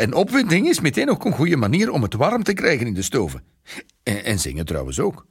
En 0.00 0.14
opwinding 0.14 0.68
is 0.68 0.80
meteen 0.80 1.10
ook 1.10 1.24
een 1.24 1.32
goede 1.32 1.56
manier 1.56 1.90
om 1.90 2.02
het 2.02 2.14
warm 2.14 2.42
te 2.42 2.52
krijgen 2.52 2.86
in 2.86 2.94
de 2.94 3.02
stoven. 3.02 3.42
En, 4.02 4.24
en 4.24 4.38
zingen 4.38 4.64
trouwens 4.64 5.00
ook. 5.00 5.26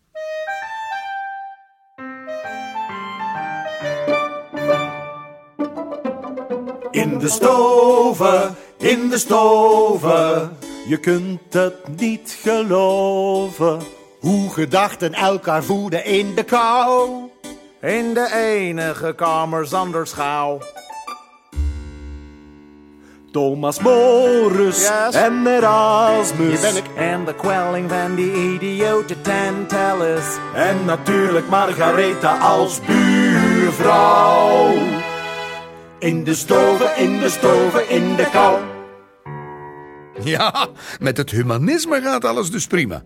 In 6.91 7.17
de 7.17 7.27
stoven, 7.27 8.55
in 8.77 9.09
de 9.09 9.17
stoven. 9.17 10.57
Je 10.87 10.97
kunt 11.01 11.53
het 11.53 11.97
niet 11.97 12.37
geloven. 12.41 13.79
Hoe 14.19 14.49
gedachten 14.49 15.13
elkaar 15.13 15.63
voeden 15.63 16.05
in 16.05 16.35
de 16.35 16.43
kou. 16.43 17.09
In 17.81 18.13
de 18.13 18.31
enige 18.33 19.13
kamer 19.15 19.67
zonder 19.67 20.07
schouw. 20.07 20.59
Thomas 23.31 23.79
Morus 23.79 24.87
Yes? 24.87 25.15
en 25.15 25.47
Erasmus. 25.47 26.47
Hier 26.49 26.59
ben 26.59 26.75
ik. 26.75 26.83
En 26.95 27.25
de 27.25 27.35
kwelling 27.35 27.89
van 27.89 28.15
die 28.15 28.33
idiote 28.33 29.21
Tantalus. 29.21 30.25
En 30.55 30.85
natuurlijk 30.85 31.49
Margaretha 31.49 32.37
als 32.37 32.79
buurvrouw. 32.85 34.71
In 35.99 36.23
de 36.23 36.33
stoven, 36.33 36.97
in 36.97 37.19
de 37.19 37.29
stoven, 37.29 37.89
in 37.89 38.15
de 38.15 38.29
kou. 38.31 38.57
Ja, 40.23 40.67
met 40.99 41.17
het 41.17 41.31
humanisme 41.31 42.01
gaat 42.01 42.25
alles 42.25 42.51
dus 42.51 42.67
prima. 42.67 43.03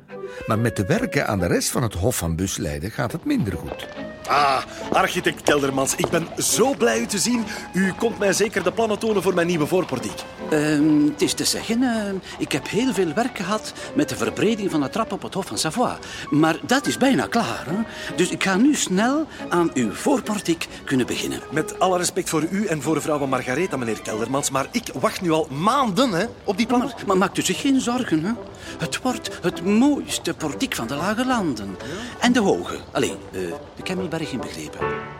Maar 0.48 0.60
met 0.60 0.76
de 0.76 0.86
werken 0.86 1.28
aan 1.28 1.40
de 1.40 1.48
rest 1.48 1.70
van 1.70 1.84
het 1.84 1.94
Hof 1.94 2.16
van 2.18 2.36
Busleiden 2.36 2.92
gaat 2.92 3.12
het 3.12 3.26
minder 3.26 3.54
goed. 3.58 3.88
Ah, 4.28 4.64
architect 4.92 5.42
Keldermans, 5.42 5.96
ik 5.96 6.10
ben 6.10 6.28
zo 6.38 6.74
blij 6.74 7.00
u 7.00 7.06
te 7.06 7.18
zien. 7.18 7.46
U 7.74 7.94
komt 7.94 8.20
mij 8.20 8.34
zeker 8.34 8.64
de 8.64 8.72
plannen 8.72 9.00
tonen 9.00 9.24
voor 9.24 9.34
mijn 9.34 9.48
nieuwe 9.48 9.68
voorportiek. 9.68 10.24
Ehm, 10.54 11.06
het 11.06 11.22
is 11.22 11.34
te 11.34 11.44
zeggen, 11.44 11.84
ehm, 11.84 12.16
ik 12.38 12.52
heb 12.52 12.70
heel 12.70 12.94
veel 12.94 13.14
werk 13.14 13.38
gehad 13.38 13.74
met 13.96 14.10
de 14.10 14.16
verbreding 14.16 14.72
van 14.72 14.82
de 14.82 14.90
trap 14.90 15.12
op 15.12 15.22
het 15.22 15.34
Hof 15.34 15.46
van 15.46 15.58
Savoie. 15.58 15.98
Maar 16.30 16.58
dat 16.66 16.88
is 16.88 16.98
bijna 16.98 17.26
klaar. 17.28 17.66
Hè? 17.70 17.76
Dus 18.16 18.30
ik 18.30 18.44
ga 18.44 18.56
nu 18.56 18.76
snel 18.76 19.26
aan 19.50 19.72
uw 19.74 19.92
voorportiek 19.92 20.68
kunnen 20.84 21.06
beginnen. 21.06 21.40
Met 21.52 21.80
alle 21.80 21.98
respect 21.98 22.30
voor 22.30 22.44
u 22.50 22.66
en 22.66 22.82
voor 22.82 23.02
vrouw 23.02 23.28
Margaretha, 23.28 23.78
meneer 23.78 24.02
Keldermans, 24.02 24.50
maar 24.50 24.68
ik 24.72 24.90
wacht 25.00 25.22
nu 25.22 25.32
al 25.32 25.48
maanden 25.52 26.12
hè, 26.12 26.26
op 26.44 26.58
die 26.58 26.66
plannen. 26.66 26.88
Maar, 26.88 27.06
maar 27.08 27.18
maakt 27.18 27.38
u 27.38 27.42
zich 27.42 27.62
geen 27.62 27.82
zorgen. 27.82 28.24
Hè? 28.24 28.32
Het 28.78 29.02
wordt 29.02 29.40
het 29.42 29.66
mooiste 29.66 30.34
portiek 30.34 30.76
van 30.76 30.88
de 30.88 30.96
Lage 30.96 31.26
Landen. 31.26 31.78
En 32.20 32.32
de 32.32 32.40
hoge. 32.40 32.78
Allee, 32.92 33.16
eh, 33.32 33.40
de 33.76 33.84
Kemmelberg 33.84 34.32
inbegrepen. 34.32 35.13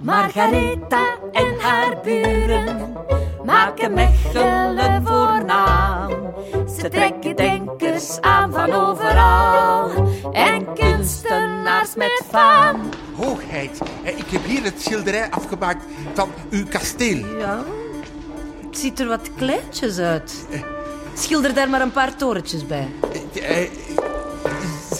Margaretha 0.00 1.18
en 1.32 1.60
haar 1.60 2.00
buren 2.02 2.96
maken 3.44 3.94
Mechelen 3.94 5.06
voornaam. 5.06 6.34
Ze 6.78 6.88
trekken 6.88 7.36
denkers 7.36 8.20
aan 8.20 8.52
van 8.52 8.72
overal 8.72 9.90
en 10.32 10.74
kunstenaars 10.74 11.94
met 11.94 12.22
faam. 12.28 12.80
Hoogheid, 13.16 13.80
eh, 14.04 14.18
ik 14.18 14.26
heb 14.30 14.44
hier 14.44 14.62
het 14.62 14.82
schilderij 14.82 15.30
afgemaakt 15.30 15.84
van 16.14 16.30
uw 16.50 16.64
kasteel. 16.66 17.38
Ja, 17.38 17.64
het 18.66 18.78
ziet 18.78 19.00
er 19.00 19.06
wat 19.06 19.34
kleintjes 19.36 19.98
uit. 19.98 20.46
Schilder 21.14 21.54
daar 21.54 21.70
maar 21.70 21.80
een 21.80 21.92
paar 21.92 22.16
torentjes 22.16 22.66
bij. 22.66 22.88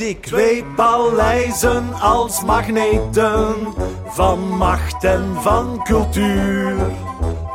Zeker. 0.00 0.30
Twee 0.30 0.64
paleizen 0.76 2.00
als 2.00 2.44
magneten 2.44 3.54
van 4.06 4.38
macht 4.56 5.04
en 5.04 5.36
van 5.40 5.80
cultuur. 5.84 6.74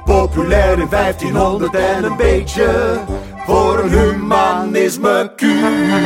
Populair 0.06 0.80
in 0.80 0.88
1500 0.90 1.76
en 1.76 2.04
een 2.04 2.16
beetje 2.16 3.00
voor 3.46 3.80
een 3.80 3.90
humanisme 3.90 5.32
kuur. 5.36 6.02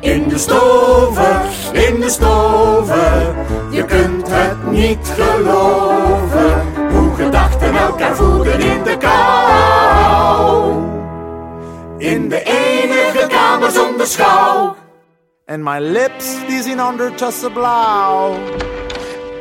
In 0.00 0.28
de 0.28 0.38
stoven, 0.38 1.40
in 1.72 2.00
de 2.00 2.10
stoven, 2.10 3.34
je 3.70 3.84
kunt 3.84 4.28
het 4.30 4.70
niet 4.70 5.14
geloven. 5.16 6.62
Hoe 6.90 7.14
gedachten 7.14 7.76
elkaar 7.76 8.16
voeden 8.16 8.60
in 8.60 8.82
de 8.82 8.96
kou. 8.98 10.85
In 11.98 12.28
de 12.28 12.42
enige 12.42 13.26
kamer 13.28 13.70
zonder 13.70 14.06
schouw. 14.06 14.76
En 15.44 15.62
mijn 15.62 15.90
lips, 15.92 16.46
die 16.48 16.62
zien 16.62 16.82
ondertussen 16.82 17.52
blauw. 17.52 18.34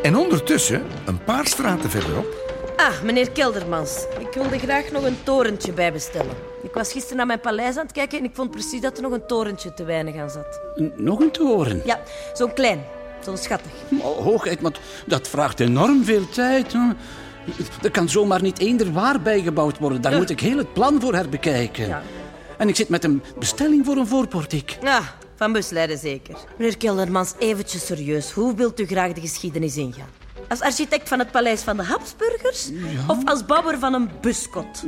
En 0.02 0.16
ondertussen, 0.16 0.84
een 1.06 1.24
paar 1.24 1.48
straten 1.48 1.90
verderop, 1.90 2.44
Ah, 2.78 3.02
meneer 3.04 3.32
Keldermans. 3.32 4.06
Ik 4.20 4.28
wilde 4.34 4.60
graag 4.60 4.92
nog 4.92 5.04
een 5.04 5.18
torentje 5.24 5.72
bijbestellen. 5.72 6.32
Ik 6.64 6.74
was 6.74 6.92
gisteren 6.92 7.18
naar 7.18 7.26
mijn 7.26 7.40
paleis 7.40 7.78
aan 7.78 7.84
het 7.84 7.92
kijken 7.92 8.18
en 8.18 8.24
ik 8.24 8.32
vond 8.36 8.52
precies 8.52 8.82
dat 8.82 8.98
er 8.98 9.04
nog 9.04 9.12
een 9.12 9.28
torentje 9.28 9.74
te 9.74 9.84
weinig 9.84 10.16
aan 10.16 10.30
zat. 10.30 10.60
N- 10.82 10.94
Nog 10.96 11.20
een 11.20 11.32
toren. 11.32 11.82
Ja, 11.86 12.00
zo'n 12.34 12.54
klein. 12.54 12.84
Zo'n 13.24 13.38
schattig. 13.38 13.72
Oh, 14.02 14.18
Hoogheid, 14.24 14.62
maar 14.62 14.72
dat 15.06 15.28
vraagt 15.28 15.60
enorm 15.60 16.04
veel 16.04 16.30
tijd. 16.30 16.74
Hè? 16.74 16.80
Er 17.84 17.92
kan 17.92 18.10
zomaar 18.10 18.42
niet 18.42 18.60
eender 18.60 18.92
waar 18.92 19.22
bijgebouwd 19.22 19.78
worden. 19.78 20.02
Daar 20.02 20.16
moet 20.18 20.30
ik 20.30 20.40
heel 20.40 20.58
het 20.58 20.74
plan 20.74 21.02
voor 21.02 21.14
herbekijken. 21.16 21.88
Ja. 21.88 22.02
En 22.58 22.68
ik 22.68 22.76
zit 22.76 22.90
met 22.90 23.04
een 23.04 23.24
bestelling 23.40 23.86
voor 23.86 23.96
een 23.98 24.08
voorportiek. 24.08 24.78
Ja, 24.82 25.16
van 25.36 25.52
busleiden 25.52 25.98
zeker. 25.98 26.36
Meneer 26.58 26.78
Keldermans, 26.78 27.34
eventjes 27.38 27.86
serieus. 27.86 28.32
Hoe 28.32 28.56
wilt 28.56 28.80
u 28.80 28.86
graag 28.86 29.14
de 29.14 29.22
geschiedenis 29.22 29.78
ingaan? 29.78 30.10
Als 30.48 30.62
architect 30.62 31.08
van 31.08 31.20
het 31.20 31.32
paleis 31.32 31.62
van 31.62 31.78
de 31.78 31.84
Habsburgers? 31.84 32.70
Of 33.08 33.18
als 33.26 33.46
bouwer 33.46 33.80
van 33.80 33.94
een 33.94 34.10
buskot? 34.22 34.84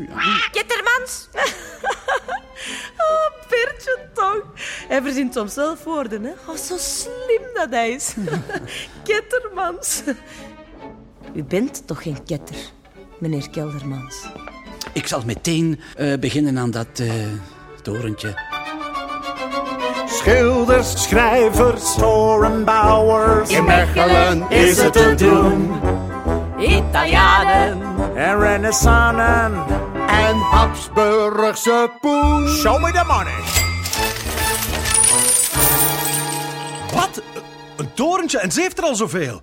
Kettermans? 0.51 1.27
oh, 3.07 3.49
Bertje 3.49 3.99
toch. 4.13 4.43
Hij 4.87 5.01
verzint 5.01 5.33
soms 5.33 5.53
zelf 5.53 5.83
woorden, 5.83 6.23
hè? 6.23 6.31
Oh, 6.47 6.55
zo 6.55 6.77
slim 6.77 7.41
dat 7.53 7.69
hij 7.69 7.91
is. 7.91 8.13
Kettermans. 9.03 10.01
U 11.33 11.43
bent 11.43 11.87
toch 11.87 12.01
geen 12.03 12.23
ketter, 12.23 12.55
meneer 13.19 13.49
Keldermans? 13.49 14.25
Ik 14.93 15.07
zal 15.07 15.21
meteen 15.25 15.79
eh, 15.95 16.17
beginnen 16.19 16.57
aan 16.57 16.71
dat 16.71 16.99
eh, 16.99 17.09
torentje. 17.87 18.35
Schilders, 20.05 21.03
schrijvers, 21.03 21.95
torenbouwers. 21.95 23.49
In 23.49 23.65
Mechelen 23.65 24.49
is 24.49 24.81
het 24.81 24.93
te 24.93 25.15
doen. 25.15 25.81
Italianen. 26.57 27.81
En 28.15 28.39
renaissannen. 28.39 29.53
En 30.07 30.35
Habsburgse 30.35 31.91
poen. 32.01 32.47
Show 32.47 32.81
me 32.81 32.91
the 32.91 33.03
money. 33.07 33.39
Wat? 36.93 37.21
Een 37.77 37.93
torentje? 37.93 38.39
En 38.39 38.51
ze 38.51 38.61
heeft 38.61 38.77
er 38.77 38.83
al 38.83 38.95
zoveel. 38.95 39.41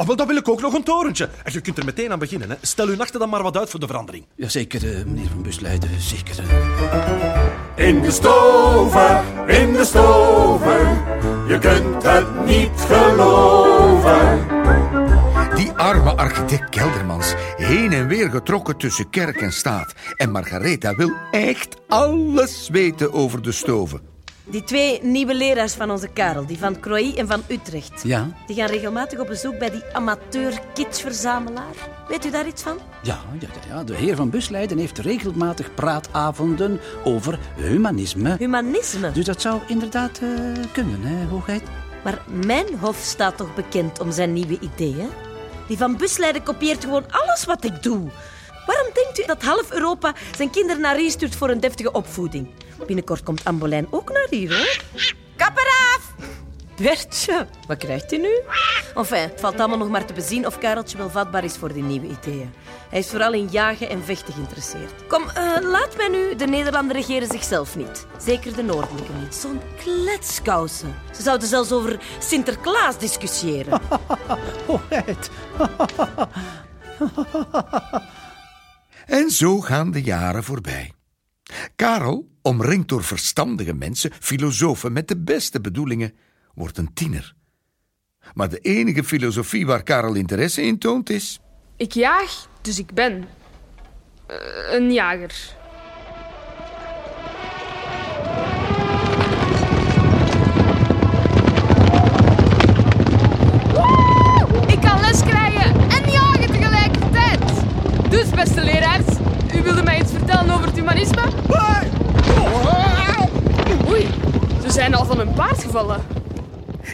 Ah, 0.00 0.06
ah, 0.06 0.16
wel, 0.16 0.16
dan 0.26 0.26
wil 0.26 0.36
ik 0.36 0.48
ook 0.48 0.60
nog 0.60 0.74
een 0.74 0.82
torentje. 0.82 1.28
En 1.44 1.52
je 1.52 1.60
kunt 1.60 1.78
er 1.78 1.84
meteen 1.84 2.12
aan 2.12 2.18
beginnen. 2.18 2.50
Hè. 2.50 2.56
Stel 2.62 2.86
uw 2.86 2.96
nachten 2.96 3.20
dan 3.20 3.28
maar 3.28 3.42
wat 3.42 3.56
uit 3.56 3.70
voor 3.70 3.80
de 3.80 3.86
verandering. 3.86 4.24
Jazeker, 4.34 4.96
eh, 4.98 5.04
meneer 5.04 5.28
Van 5.28 5.42
Busleiden, 5.42 5.90
zeker. 6.00 6.38
eh. 7.76 7.86
In 7.86 8.00
de 8.00 8.10
stoven, 8.10 9.24
in 9.46 9.72
de 9.72 9.84
stoven. 9.84 11.02
Je 11.48 11.58
kunt 11.58 12.02
het 12.02 12.44
niet 12.46 12.70
geloven. 12.88 14.46
die 15.54 15.72
arme 15.72 16.16
architect 16.16 16.68
Keldermans, 16.68 17.34
heen 17.56 17.92
en 17.92 18.06
weer 18.08 18.30
getrokken 18.30 18.76
tussen 18.76 19.10
kerk 19.10 19.40
en 19.40 19.52
staat. 19.52 19.92
En 20.16 20.30
Margaretha 20.30 20.94
wil 20.94 21.12
echt 21.30 21.76
alles 21.88 22.68
weten 22.68 23.12
over 23.12 23.42
de 23.42 23.52
stoven. 23.52 24.09
Die 24.50 24.64
twee 24.64 25.02
nieuwe 25.02 25.34
leraars 25.34 25.74
van 25.74 25.90
onze 25.90 26.08
Karel, 26.08 26.46
die 26.46 26.58
van 26.58 26.80
Croix 26.80 27.14
en 27.16 27.26
van 27.26 27.42
Utrecht. 27.48 28.02
Ja, 28.02 28.28
Die 28.46 28.56
gaan 28.56 28.66
regelmatig 28.68 29.18
op 29.18 29.26
bezoek 29.26 29.58
bij 29.58 29.70
die 29.70 29.82
amateur-kitschverzamelaar. 29.92 31.74
Weet 32.08 32.24
u 32.24 32.30
daar 32.30 32.46
iets 32.46 32.62
van? 32.62 32.78
ja, 33.02 33.18
ja, 33.40 33.48
ja, 33.68 33.74
ja. 33.76 33.84
De 33.84 33.94
heer 33.94 34.16
Van 34.16 34.30
Busleiden 34.30 34.78
heeft 34.78 34.98
regelmatig 34.98 35.74
praatavonden 35.74 36.80
over 37.04 37.38
humanisme. 37.56 38.36
Humanisme. 38.38 39.12
Dus 39.12 39.24
dat 39.24 39.40
zou 39.40 39.60
inderdaad 39.66 40.18
eh, 40.22 40.28
kunnen, 40.72 41.02
hè, 41.02 41.26
hoogheid? 41.26 41.62
Maar 42.04 42.22
mijn 42.44 42.66
hof 42.80 42.96
staat 42.96 43.36
toch 43.36 43.54
bekend 43.54 44.00
om 44.00 44.12
zijn 44.12 44.32
nieuwe 44.32 44.58
ideeën? 44.60 45.08
Die 45.68 45.76
van 45.76 45.96
Busleiden 45.96 46.42
kopieert 46.42 46.84
gewoon 46.84 47.04
alles 47.10 47.44
wat 47.44 47.64
ik 47.64 47.82
doe. 47.82 48.08
Waarom 48.66 48.88
denkt 48.94 49.18
u 49.20 49.26
dat 49.26 49.42
half 49.42 49.70
Europa 49.72 50.12
zijn 50.36 50.50
kinderen 50.50 50.82
naar 50.82 50.96
hier 50.96 51.10
stuurt 51.10 51.34
voor 51.34 51.50
een 51.50 51.60
deftige 51.60 51.92
opvoeding? 51.92 52.48
Binnenkort 52.86 53.22
komt 53.22 53.44
Ambolijn 53.44 53.86
ook 53.90 54.12
naar 54.12 54.26
hier, 54.30 54.56
hoor. 54.56 54.82
Kapper 55.36 55.64
af! 55.64 56.14
Bertje, 56.76 57.46
wat 57.66 57.78
krijgt 57.78 58.10
hij 58.10 58.18
nu? 58.20 58.40
Enfin, 58.94 59.20
het 59.20 59.40
valt 59.40 59.58
allemaal 59.58 59.78
nog 59.78 59.88
maar 59.88 60.04
te 60.06 60.12
bezien 60.12 60.46
of 60.46 60.58
Kareltje 60.58 60.96
wel 60.98 61.10
vatbaar 61.10 61.44
is 61.44 61.56
voor 61.56 61.72
die 61.72 61.82
nieuwe 61.82 62.06
ideeën. 62.06 62.52
Hij 62.90 62.98
is 62.98 63.08
vooral 63.08 63.32
in 63.32 63.48
jagen 63.50 63.88
en 63.88 64.04
vechten 64.04 64.34
geïnteresseerd. 64.34 65.06
Kom, 65.08 65.28
eh, 65.28 65.56
laat 65.62 65.96
mij 65.96 66.08
nu. 66.08 66.36
De 66.36 66.46
Nederlanden 66.46 66.96
regeren 66.96 67.28
zichzelf 67.28 67.76
niet. 67.76 68.06
Zeker 68.18 68.56
de 68.56 68.62
Noordelijke 68.62 69.12
niet. 69.22 69.34
Zo'n 69.34 69.60
kletskousen. 69.76 70.94
Ze 71.16 71.22
zouden 71.22 71.48
zelfs 71.48 71.72
over 71.72 72.00
Sinterklaas 72.18 72.98
discussiëren. 72.98 73.80
En 79.06 79.30
zo 79.30 79.60
gaan 79.60 79.90
de 79.90 80.02
jaren 80.02 80.44
voorbij. 80.44 80.92
Karel, 81.76 82.28
omringd 82.50 82.88
door 82.88 83.04
verstandige 83.04 83.74
mensen, 83.74 84.10
filosofen 84.20 84.92
met 84.92 85.08
de 85.08 85.18
beste 85.18 85.60
bedoelingen, 85.60 86.12
wordt 86.54 86.78
een 86.78 86.92
tiener. 86.94 87.34
Maar 88.34 88.48
de 88.48 88.58
enige 88.58 89.04
filosofie 89.04 89.66
waar 89.66 89.82
Karel 89.82 90.14
interesse 90.14 90.62
in 90.62 90.78
toont 90.78 91.10
is... 91.10 91.40
Ik 91.76 91.92
jaag, 91.92 92.48
dus 92.60 92.78
ik 92.78 92.94
ben. 92.94 93.28
Eh, 94.26 94.72
een 94.72 94.92
jager. 94.92 95.58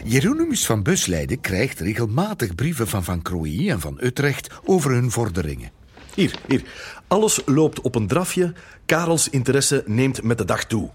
Jeronimus 0.07 0.65
van 0.65 0.83
Busleiden 0.83 1.41
krijgt 1.41 1.79
regelmatig 1.79 2.55
brieven 2.55 2.87
van 2.87 3.03
Van 3.03 3.21
Croï 3.21 3.69
en 3.69 3.79
van 3.79 3.97
Utrecht 4.01 4.49
over 4.63 4.91
hun 4.91 5.11
vorderingen. 5.11 5.71
Hier, 6.13 6.35
hier. 6.47 6.63
Alles 7.07 7.41
loopt 7.45 7.81
op 7.81 7.95
een 7.95 8.07
drafje. 8.07 8.53
Karels 8.85 9.29
interesse 9.29 9.83
neemt 9.85 10.23
met 10.23 10.37
de 10.37 10.45
dag 10.45 10.65
toe. 10.65 10.89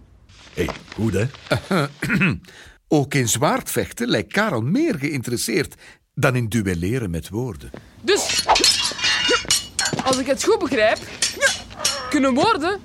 Hé, 0.54 0.64
hey, 0.64 0.74
goed 0.94 1.12
hè? 1.12 1.26
Ook 2.88 3.14
in 3.14 3.28
zwaardvechten 3.28 4.08
lijkt 4.08 4.32
Karel 4.32 4.60
meer 4.60 4.94
geïnteresseerd 4.98 5.74
dan 6.14 6.36
in 6.36 6.48
duelleren 6.48 7.10
met 7.10 7.28
woorden. 7.28 7.70
Dus, 8.02 8.46
als 10.04 10.18
ik 10.18 10.26
het 10.26 10.44
goed 10.44 10.58
begrijp, 10.58 10.98
kunnen 12.10 12.34
woorden 12.34 12.80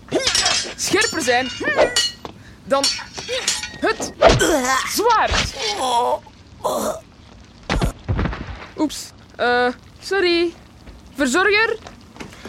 scherper 0.76 1.22
zijn 1.22 1.48
dan 2.64 2.84
het 3.80 4.14
zwaard. 4.94 5.54
Oeps, 8.78 9.12
eh, 9.36 9.68
sorry. 10.02 10.54
Verzorger, 11.16 11.78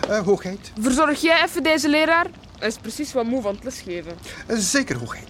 Eh, 0.08 0.19
hoogheid. 0.25 0.72
verzorg 0.80 1.20
jij 1.20 1.42
even 1.44 1.62
deze 1.62 1.88
leraar? 1.88 2.26
Hij 2.58 2.69
is 2.69 2.76
precies 2.76 3.12
wat 3.12 3.25
moe 3.25 3.42
van 3.42 3.54
het 3.54 3.64
lesgeven. 3.64 4.12
Eh, 4.46 4.56
zeker 4.58 4.96
hoogheid. 4.98 5.28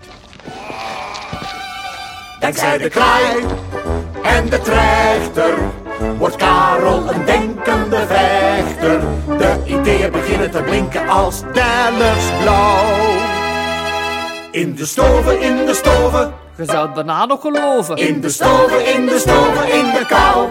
Dankzij 2.41 2.79
de 2.79 2.89
klei 2.89 3.45
en 4.23 4.49
de 4.49 4.61
trechter 4.61 5.55
wordt 6.19 6.37
Karel 6.37 7.13
een 7.13 7.25
denkende 7.25 8.07
vechter. 8.07 9.01
De 9.39 9.63
ideeën 9.67 10.13
beginnen 10.13 10.51
te 10.51 10.63
blinken 10.63 11.09
als 11.09 11.41
blauw. 12.41 13.38
In 14.51 14.75
de 14.75 14.87
stoven, 14.87 15.41
in 15.41 15.67
de 15.67 15.75
stoven, 15.75 16.35
Je 16.57 16.65
zou 16.65 16.87
het 16.87 16.95
bijna 16.95 17.27
nog 17.27 17.41
geloven. 17.41 17.97
in 17.97 18.21
de 18.21 18.29
stoven, 18.29 18.95
in 18.95 19.07
de 19.07 19.19
stoven, 19.19 19.73
in 19.73 19.85
de 19.85 20.05
kou. 20.09 20.49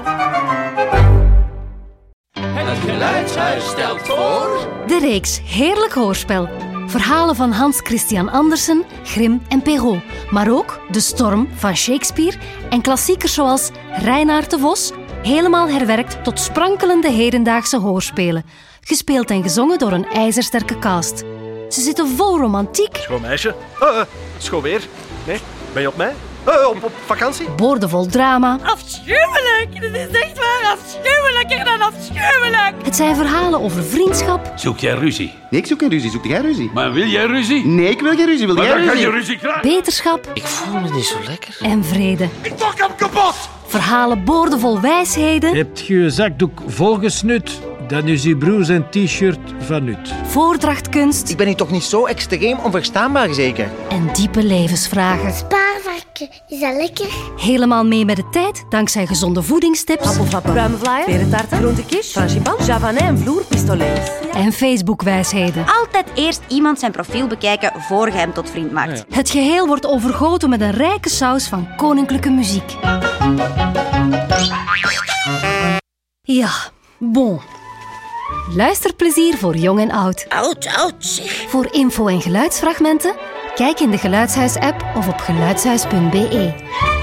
De 4.87 4.99
reeks 4.99 5.41
Heerlijk 5.43 5.93
Hoorspel. 5.93 6.49
Verhalen 6.87 7.35
van 7.35 7.51
Hans 7.51 7.79
Christian 7.83 8.29
Andersen, 8.29 8.83
Grimm 9.03 9.41
en 9.49 9.61
Perrault. 9.61 10.01
Maar 10.31 10.51
ook 10.51 10.79
De 10.91 10.99
Storm 10.99 11.47
van 11.55 11.75
Shakespeare 11.75 12.37
en 12.69 12.81
klassiekers 12.81 13.33
zoals 13.33 13.69
Reinaard 13.91 14.49
de 14.49 14.59
Vos, 14.59 14.91
helemaal 15.23 15.69
herwerkt 15.69 16.23
tot 16.23 16.39
sprankelende 16.39 17.09
hedendaagse 17.11 17.77
hoorspelen. 17.77 18.43
Gespeeld 18.81 19.29
en 19.29 19.43
gezongen 19.43 19.79
door 19.79 19.91
een 19.91 20.07
ijzersterke 20.07 20.79
cast. 20.79 21.23
Ze 21.69 21.81
zitten 21.81 22.07
vol 22.17 22.39
romantiek, 22.39 22.95
Schoon 22.95 23.21
meisje. 23.21 23.55
Uh, 23.81 24.01
schoon 24.37 24.61
weer. 24.61 24.81
Nee, 25.25 25.37
ben 25.73 25.81
je 25.81 25.87
op 25.87 25.97
mij? 25.97 26.13
Eh, 26.43 26.53
op, 26.69 26.83
op 26.83 26.91
vakantie? 27.05 27.49
boordevol 27.49 28.05
drama. 28.05 28.57
Afschuwelijk! 28.63 29.67
Dit 29.81 29.83
is 30.11 30.19
echt 30.21 30.37
waar 30.37 30.71
afschuwelijker 30.77 31.65
dan 31.65 31.81
afschuwelijk! 31.81 32.73
Het 32.85 32.95
zijn 32.95 33.15
verhalen 33.15 33.61
over 33.61 33.83
vriendschap, 33.83 34.51
Zoek 34.55 34.77
jij 34.79 34.93
ruzie? 34.93 35.33
Nee, 35.49 35.59
ik 35.61 35.67
zoek 35.67 35.79
geen 35.79 35.89
ruzie. 35.89 36.09
Zoek 36.11 36.25
jij 36.25 36.41
ruzie? 36.41 36.71
Maar 36.73 36.93
wil 36.93 37.05
jij 37.07 37.25
ruzie? 37.25 37.65
Nee, 37.65 37.89
ik 37.89 37.99
wil 38.01 38.15
geen 38.15 38.25
ruzie. 38.25 38.45
Wil 38.45 38.55
Maar 38.55 38.65
jij 38.65 38.73
dan 38.75 38.83
ga 38.83 38.91
ruzie? 38.91 39.05
je 39.07 39.11
ruzie 39.11 39.37
krijgen. 39.37 39.61
beterschap 39.61 40.31
Ik 40.33 40.43
voel 40.45 40.79
me 40.81 40.89
niet 40.89 41.05
zo 41.05 41.15
lekker. 41.27 41.57
en 41.61 41.83
vrede. 41.85 42.29
Ik 42.41 42.55
pak 42.55 42.73
hem 42.79 42.95
kapot! 42.97 43.35
Verhalen 43.67 44.23
boordevol 44.23 44.81
wijsheden, 44.81 45.55
Hebt 45.55 45.87
je 45.87 45.99
je 45.99 46.09
zakdoek 46.09 46.61
volgesnut, 46.67 47.59
dan 47.87 48.07
is 48.07 48.23
uw 48.25 48.37
broer 48.37 48.65
zijn 48.65 48.89
t-shirt 48.89 49.39
van 49.59 49.83
nut. 49.83 50.13
voordrachtkunst 50.25 51.29
Ik 51.29 51.37
ben 51.37 51.47
hier 51.47 51.55
toch 51.55 51.71
niet 51.71 51.83
zo 51.83 52.05
extreem 52.05 52.57
onverstaanbaar, 52.59 53.33
zeker? 53.33 53.69
en 53.89 54.09
diepe 54.13 54.43
levensvragen. 54.43 55.33
Spaarvarken, 55.33 56.29
is 56.47 56.59
dat 56.59 56.75
lekker? 56.75 57.07
Helemaal 57.37 57.85
mee 57.85 58.05
met 58.05 58.15
de 58.15 58.29
tijd 58.31 58.65
dankzij 58.69 59.05
gezonde 59.05 59.41
voedingstips 59.43 60.07
Appelvappen, 60.07 60.51
pruimenvlaaien, 60.51 61.05
perentaarten, 61.05 61.57
groentekies, 61.57 62.11
frangipan, 62.11 62.55
javanais 62.65 63.01
en 63.01 63.17
vloerpistolets. 63.17 64.11
en 64.33 64.51
Facebook-wijsheden. 64.51 65.65
Altijd 65.65 66.05
eerst 66.15 66.41
iemand 66.47 66.79
zijn 66.79 66.91
profiel 66.91 67.27
bekijken 67.27 67.71
voor 67.81 68.05
je 68.05 68.13
hem 68.13 68.33
tot 68.33 68.49
vriend 68.49 68.71
maakt. 68.71 69.05
Het 69.09 69.29
geheel 69.29 69.67
wordt 69.67 69.85
overgoten 69.85 70.49
met 70.49 70.61
een 70.61 70.71
rijke 70.71 71.09
saus 71.09 71.47
van 71.47 71.67
koninklijke 71.75 72.29
muziek. 72.29 72.75
Ja, 76.21 76.49
bon. 76.99 77.39
Luisterplezier 78.55 79.37
voor 79.37 79.55
jong 79.55 79.79
en 79.79 79.91
oud. 79.91 80.25
Oud, 80.29 80.67
oud, 80.77 80.95
zeg. 80.97 81.49
Voor 81.49 81.67
info 81.71 82.07
en 82.07 82.21
geluidsfragmenten, 82.21 83.15
kijk 83.55 83.79
in 83.79 83.91
de 83.91 83.97
Geluidshuis-app 83.97 84.85
of 84.95 85.07
op 85.07 85.17
geluidshuis.be. 85.17 86.96